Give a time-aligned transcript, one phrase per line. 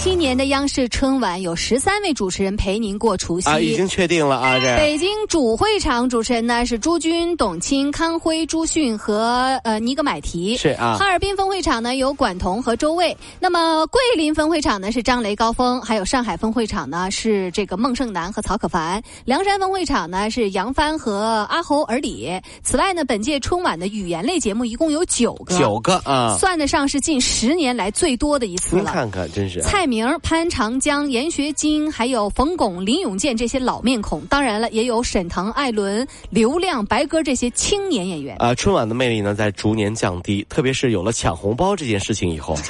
[0.00, 10.56] 七年的央视春晚有十三位主持人陪您过除夕啊，已经确定了啊，这北京主会场主持人呢是朱军、董卿、康辉、朱迅和呃尼格买提。
[10.56, 13.14] 是啊哈尔滨分会场呢有管彤和周卫。
[13.40, 19.02] 那么桂林分会场呢是张雷、高峰，还有上海分会场呢是这个孟胜男和曹可凡。
[19.24, 22.30] 梁山分会场呢是杨帆和阿侯尔里。
[22.62, 28.82] 此外呢，本届春晚的语言类节目一共有九个，九个啊，算得上是近十年来最多的一次了。
[28.82, 38.36] 您看看，真是蔡明、潘长江、闫学晶，还有冯巩、林永健这些老面孔，当然了，也有沈腾、艾伦、刘亮、白鸽这些青年演员。
[38.38, 42.56] 啊，春晚的魅力呢在逐年降低，特别是有了抢红包这件事情以后。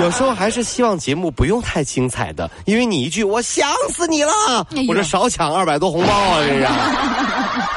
[0.00, 4.32] 有时候还是希望节目不用太精彩的，因为你一句“我想死你了”，
[4.74, 6.66] 哎我这少抢二百多红包啊，这是。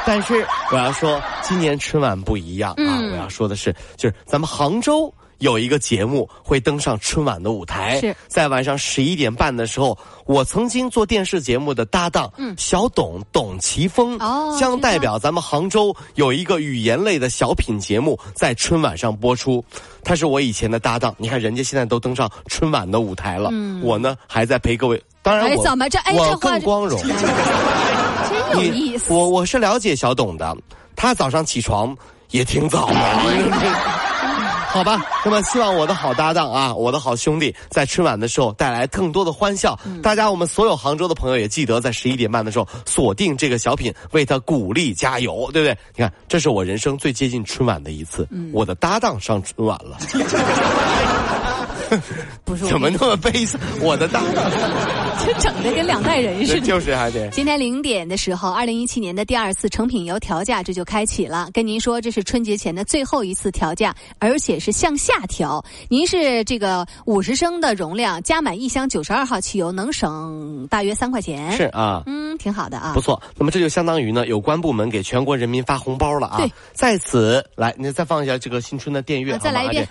[0.06, 2.76] 但是我要说，今年春晚不一样啊！
[2.78, 5.12] 嗯我要说的是，就是咱们杭州
[5.44, 19.62] 有一个节目会登上春晚的舞台，是在晚上十一点半的时候，我曾经做电视节目的搭档，嗯小董董其峰，哦将代表咱们杭州有一个语言类的小品节目在春晚上播出。
[20.02, 23.50] 他是我以前的搭档，你看人家现在都登上春晚的舞台了，
[23.82, 25.02] 我呢还在陪各位。
[25.20, 26.98] 当然我，怎么这哎我更光荣。
[27.02, 29.12] 真有意思。
[29.12, 30.56] 我我是了解小董的，
[30.96, 31.94] 他早上起床
[32.30, 32.94] 也挺早的。
[34.74, 39.78] 好吧，那么希望我的好搭档啊，我的好兄弟，在春晚的时候带来更多的欢笑。
[39.86, 45.78] 嗯大家，我们所有杭州的朋友也记得在十一点半的时候锁定这个小品，为他鼓励加油，对不对？
[45.94, 49.96] 你看，这是我人生最接近春晚的一次，嗯我的搭档上春晚了，
[52.44, 53.60] 不是怎么那么悲伤？
[53.80, 54.50] 我的搭档，
[55.24, 56.60] 就整的跟两代人似的。
[56.66, 57.28] 就是还得。
[57.30, 61.48] 今天零点的时候，二零一七年的第二次成品油调价这就开启了。
[61.52, 65.64] 跟您说，这是春节前的最后一次调价，而且是向下调。
[65.88, 71.52] 您是这个五十升的容量，加满一箱九十二号汽油，能省大约三块钱。
[71.52, 73.00] 是，啊，嗯，挺好的啊不。
[73.00, 76.38] 错，那么这就相当于呢，有关部门给全国人民发红包了啊！
[76.38, 79.86] 对，在此来，你再放一下这个新春的电乐，啊再来一遍。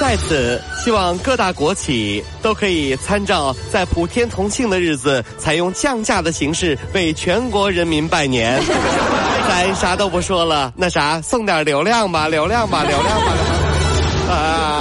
[0.00, 8.60] 在此，希望各大国企都可以参照在普天同庆的日子，采用降价的形式为全国人民拜年。
[9.48, 13.32] 咱啥都不说了，那啥，送点流量吧，流量吧，流量吧。
[14.30, 14.73] 啊！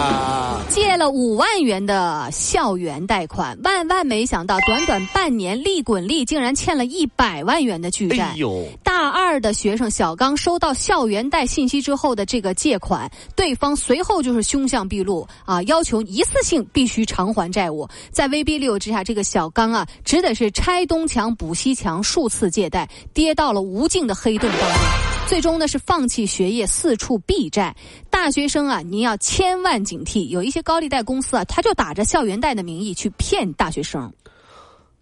[1.09, 8.25] 五万元的校园贷款，万万没想到，短短半年，利滚利竟然欠了一百万元的巨债。
[8.25, 17.87] 哎呦，大二的学生小刚收到校园贷信息之后的这个借款，对方随后就是凶相毕露啊，要求一次性必须偿还债务。
[18.11, 25.12] 在威逼利诱之下，这个小刚啊，只得是拆东墙补西墙，数次借贷，跌到了无尽的黑洞当中。
[25.33, 27.75] 最终呢是放弃学业，四处避债。
[28.11, 34.13] 大学生啊，您要千万警惕，有一些高利贷公司啊，他就打着校园贷的名义去骗大学生。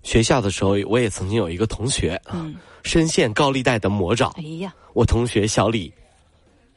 [0.03, 4.31] 学校的时候，我也曾经有一个同学啊，嗯深陷高利贷的魔爪。
[4.38, 5.94] 哎呀，我同学小李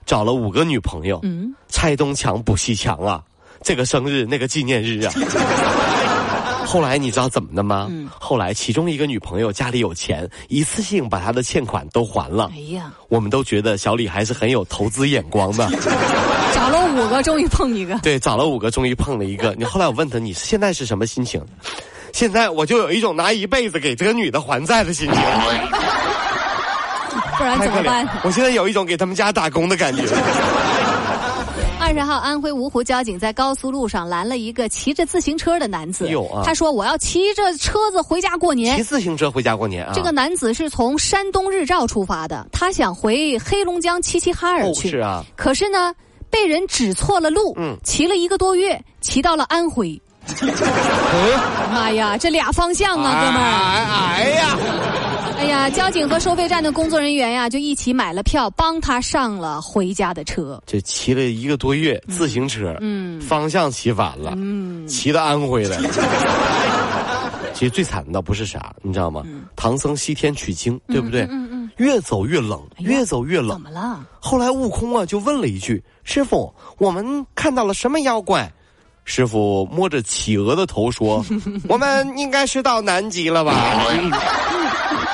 [0.04, 3.22] 找了五个女朋友，嗯，拆东墙补西墙啊，
[3.62, 5.12] 这个生日那个纪念日啊。
[6.74, 7.86] 后来你知道怎么的吗？
[7.88, 12.58] 嗯后来其中一个女朋友家里有钱，一次性把她的欠款都还了哎。
[12.74, 15.70] 呀，我们都觉得小李还是很有投资眼光的。
[16.52, 17.96] 找了五个，终于碰一个。
[18.00, 19.54] 对，找了五个，终于碰了一个。
[19.58, 21.40] 你后来我问他，你现在是什么心情？
[22.12, 25.22] 现在我就有一种拿一辈子给这个女的还债的心情。
[27.38, 28.08] 不然怎么办？！
[28.24, 30.02] 我现在有一种给他们家打工的感觉。
[31.84, 36.08] 二十号，安徽芜湖交警在高速路上拦了一个骑着自行车的男子。
[36.08, 38.82] 有啊他说：“我要骑着车子回家过年骑。
[38.82, 39.92] 自行车回家过年啊？
[39.94, 44.88] 这个男子是从山东日照出发的，他想回黑龙江齐齐哈尔哦去。
[44.88, 45.94] 是啊，可是呢，
[46.30, 50.00] 被人指错了路，嗯骑了一个多月，骑到了安徽。
[51.70, 53.50] 妈 呀，这俩方向啊，哥们儿！
[53.52, 54.56] 哎哎呀，
[55.44, 60.60] 哎呀，交警和收费站的工作人员呀，就一起买了票，帮他上了回家的车。
[60.66, 65.88] 这骑了一个多月自行车，嗯方向骑反了，嗯，骑到安徽来了。
[67.52, 69.22] 其实最惨的不是啥，你知道吗？
[69.54, 71.22] 唐僧西天取经，对不对？
[71.24, 73.60] 嗯嗯嗯越走越冷，哎越走越冷怎。
[73.60, 74.00] 么了？
[74.20, 78.50] 后来悟空啊就问了一句：“师傅，我们看到了什么妖怪？”
[79.04, 81.22] 师傅摸着企鹅的头说
[81.68, 83.52] ：“我们应该是到南极了吧？”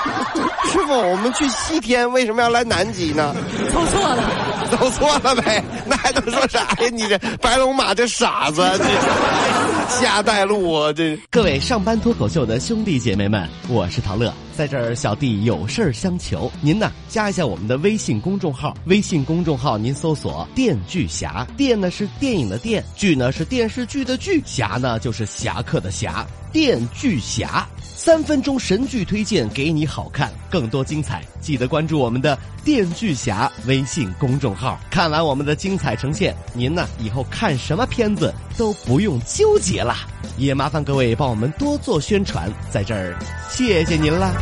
[0.71, 3.35] 师傅，我们去西天为什么要来南极呢？
[3.73, 4.23] 走错了，
[4.71, 6.77] 走错了呗，那还能说啥呀？
[6.93, 10.93] 你这白龙马这傻子，这瞎带路啊！
[10.93, 27.67] 这各位上班脱口秀的兄弟姐妹们，我是陶乐，在这儿小弟有事儿相求，您呢加一下我们的微信公众号，微信公众号您搜索“电锯侠”，电呢是电影的电，剧呢是电视剧的剧，侠呢就是侠客的侠，电锯侠。
[27.81, 34.79] 三分钟神剧推荐给你好看，更多精彩，记得关注我们的“电锯侠”微信公众号。
[34.91, 40.07] 看完我们的精彩呈现，您呢以后看什么片子都不用纠结啦。
[40.37, 43.17] 也麻烦各位帮我们多做宣传，在这儿
[43.51, 44.33] 谢谢您啦。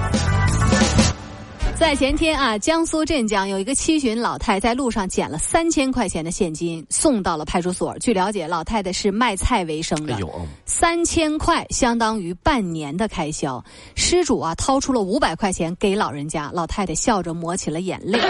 [1.77, 7.97] 在前天啊，江苏镇江有一个七旬老太在路上捡了三千块钱的现金，送到了派出所。
[8.01, 10.19] 据了解，老太太是卖菜为生的，
[10.65, 13.65] 三千块相当于半年的开销。
[13.95, 18.19] 失主啊，掏出了五百块钱给老人家，老太太笑着抹起了眼泪。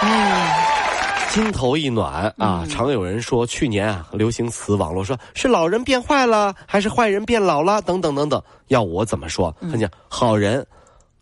[0.00, 0.69] 哎，
[1.30, 2.66] 心头一暖啊！
[2.68, 8.42] 常有人说，去年啊，流行词网络说是老人变坏了，还是坏人变老了，等等等等。
[8.66, 9.54] 要我怎么说？
[9.70, 10.66] 他讲好人。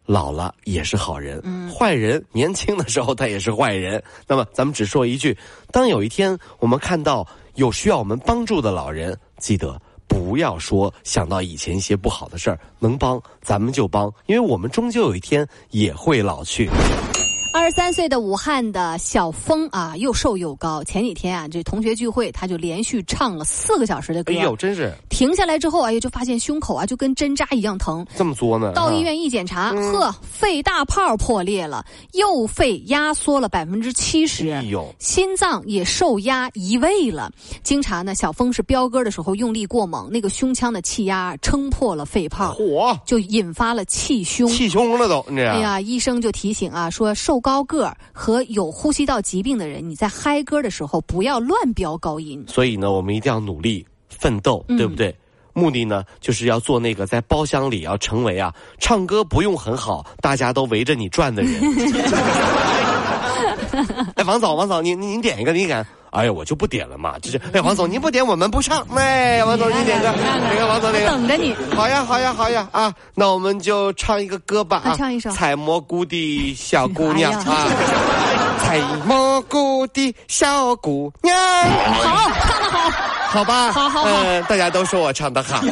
[0.06, 4.02] 老了也是好人，坏人年轻的时候他也是坏人。
[4.26, 5.36] 那么咱们只说一句：
[5.70, 7.26] 当有一天我们看到
[7.56, 16.70] 有需要我们帮助的老人，记得不要说想到以前一些不好的事儿，能帮咱们就帮，因为我们终究有一天也会老去。
[17.52, 20.84] 二十三岁的武汉的小峰啊，又瘦又高。
[20.84, 24.32] 前几天啊，这同学聚会，他就连续唱了四个小时的歌。
[24.32, 24.92] 哎呦，真是！
[25.08, 28.06] 停下来之后，哎呀，就发现胸口啊就跟针扎一样疼。
[28.16, 28.72] 这么作呢？
[28.74, 34.54] 到医院一检查，呵，肺大泡破裂了，右肺压缩了百分之七十，
[35.00, 37.28] 心脏也受压移位了。
[37.64, 44.48] 经查呢，小峰是飙歌的时候用力过猛，那个胸腔的气压撑破了肺泡，火，就引发了气胸。
[44.48, 45.48] 气胸了都，你这。
[45.48, 47.40] 哎呀，医生就提醒啊，说瘦。
[47.40, 52.44] 高个和有呼吸道疾病的人，你在嗨歌的时候不要乱飙高音。
[52.46, 55.16] 所以呢，我们一定要努力奋斗，对不对？
[55.58, 61.52] 目的呢，就是要做那个在包厢里要成为啊，唱歌不用很好，大家都围着你转的人。
[64.16, 65.86] 哎，王总，王总，您您点一个，你点。
[66.10, 71.54] 哎呀，我就不点了嘛，就是哎，王总您不点我们不唱，哎，王总您点个，点个王总点个，等着你。
[71.76, 77.68] 好呀，好呀，好呀啊，那我们就唱一个歌吧啊，唱一首采蘑菇的小姑娘啊，
[78.68, 82.90] 采蘑菇的小姑娘，好，唱的好，
[83.30, 84.10] 好吧，好好好，
[84.46, 85.62] 大家都说我唱的好。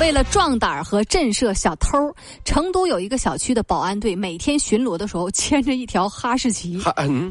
[0.00, 1.96] 为了壮胆和震慑小偷，
[2.44, 6.78] 成都有一个小区的保安队每天巡逻的时候牵着一条哈士奇，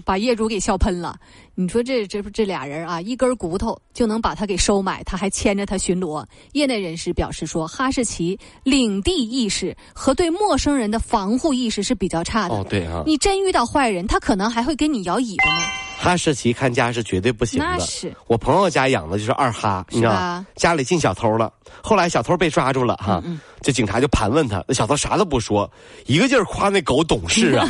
[0.06, 1.16] 把业主给笑喷了。
[1.56, 6.26] 你说这这不这俩人啊，一根骨头就能把他给收买，他还牵着他巡逻。
[6.54, 12.56] 业内人士表示说，哈士奇领地意识和对陌生人的防护意识是比较差的。
[12.56, 15.66] 哦，对啊，你真遇到坏人，他可能还会跟你摇尾巴呢。
[16.04, 17.66] 哈士奇看家是绝对不行的。
[17.66, 21.50] 那是我朋友家养的就是二哈，你知道家里进小偷了，
[21.82, 23.24] 后来小偷被抓住了哈，
[23.62, 25.72] 这警察就盘问他，那小偷啥都不说，
[26.06, 27.66] 一个劲儿夸那狗懂事啊。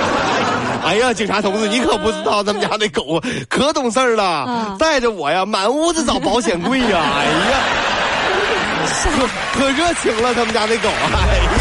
[0.82, 3.20] 哎呀，警察同志，你可不知道他们家那狗
[3.50, 7.60] 可懂事了，带着我呀满屋子找保险柜呀，哎呀，
[9.14, 11.57] 可可热情了，他们家那狗，哎呀。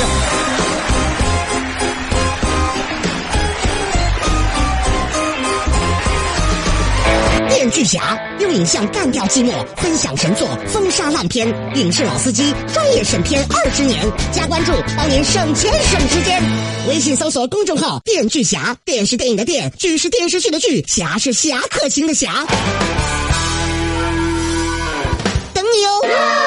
[7.57, 11.47] 电锯侠用影像干掉寂寞，分享神作，封杀烂片。
[11.73, 13.99] 影视老司机专业审片二十年，
[14.31, 16.39] 加关注帮您省钱省时间。
[16.87, 22.45] 微信搜索公众号“电锯侠”，电视电影的电，剧是电视剧的剧，侠是侠客行的侠。
[25.51, 26.46] 等你哦。